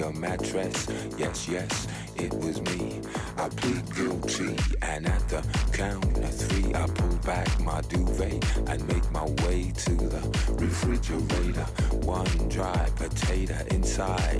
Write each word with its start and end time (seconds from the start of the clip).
your 0.00 0.12
mattress. 0.14 0.86
Yes, 1.18 1.46
yes, 1.46 1.86
it 2.16 2.32
was 2.32 2.62
me. 2.62 3.02
I 3.36 3.50
plead 3.50 3.84
guilty, 3.94 4.56
and 4.80 5.06
at 5.06 5.28
the 5.28 5.42
count 5.74 6.16
of 6.16 6.34
three, 6.34 6.74
I 6.74 6.86
pull 6.86 7.16
back 7.18 7.48
my 7.60 7.82
duvet 7.82 8.42
and 8.66 8.88
make 8.88 9.10
my 9.12 9.24
way 9.44 9.70
to 9.84 9.94
the 9.94 10.22
refrigerator. 10.54 11.66
One 12.16 12.48
dry 12.48 12.88
potato 12.96 13.58
inside, 13.70 14.39